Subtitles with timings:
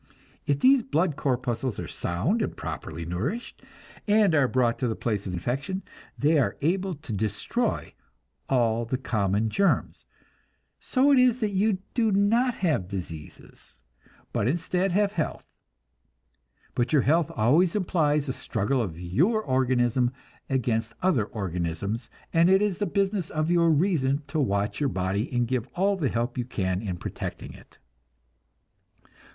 [0.47, 3.61] If these blood corpuscles are sound and properly nourished,
[4.07, 5.83] and are brought to the place of infection,
[6.17, 7.93] they are able to destroy
[8.49, 10.05] all the common germs;
[10.79, 13.83] so it is that you do not have diseases,
[14.33, 15.45] but instead have health.
[16.73, 20.09] But your health always implies a struggle of your organism
[20.49, 25.31] against other organisms, and it is the business of your reason to watch your body
[25.31, 27.77] and give all the help you can in protecting it.